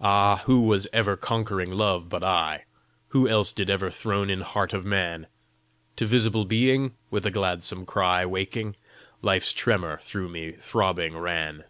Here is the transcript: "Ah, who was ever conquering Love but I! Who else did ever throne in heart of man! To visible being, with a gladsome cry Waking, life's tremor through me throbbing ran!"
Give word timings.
"Ah, 0.00 0.42
who 0.46 0.62
was 0.62 0.88
ever 0.92 1.16
conquering 1.16 1.70
Love 1.70 2.08
but 2.08 2.24
I! 2.24 2.64
Who 3.10 3.28
else 3.28 3.52
did 3.52 3.70
ever 3.70 3.90
throne 3.92 4.28
in 4.28 4.40
heart 4.40 4.72
of 4.72 4.84
man! 4.84 5.28
To 5.94 6.04
visible 6.04 6.44
being, 6.44 6.96
with 7.12 7.24
a 7.26 7.30
gladsome 7.30 7.86
cry 7.86 8.26
Waking, 8.26 8.74
life's 9.22 9.52
tremor 9.52 9.98
through 9.98 10.30
me 10.30 10.50
throbbing 10.50 11.16
ran!" 11.16 11.62